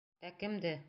[0.29, 0.31] Ә...
[0.45, 0.75] кемде?